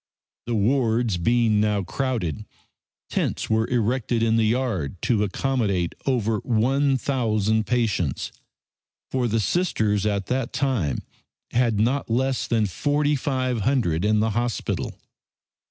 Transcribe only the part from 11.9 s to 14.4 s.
less than forty five hundred in the